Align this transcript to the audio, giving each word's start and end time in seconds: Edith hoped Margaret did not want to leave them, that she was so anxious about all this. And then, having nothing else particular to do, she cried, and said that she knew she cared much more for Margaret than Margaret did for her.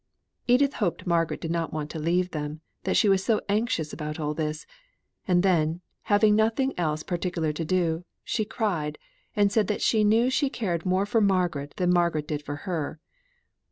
Edith 0.47 0.73
hoped 0.81 1.05
Margaret 1.05 1.39
did 1.41 1.51
not 1.51 1.71
want 1.71 1.91
to 1.91 1.99
leave 1.99 2.31
them, 2.31 2.61
that 2.85 2.97
she 2.97 3.07
was 3.07 3.23
so 3.23 3.39
anxious 3.47 3.93
about 3.93 4.19
all 4.19 4.33
this. 4.33 4.65
And 5.27 5.43
then, 5.43 5.81
having 6.05 6.35
nothing 6.35 6.73
else 6.75 7.03
particular 7.03 7.53
to 7.53 7.63
do, 7.63 8.03
she 8.23 8.43
cried, 8.43 8.97
and 9.35 9.51
said 9.51 9.67
that 9.67 9.83
she 9.83 10.03
knew 10.03 10.31
she 10.31 10.49
cared 10.49 10.87
much 10.87 10.89
more 10.89 11.05
for 11.05 11.21
Margaret 11.21 11.75
than 11.77 11.93
Margaret 11.93 12.27
did 12.27 12.41
for 12.41 12.55
her. 12.65 12.99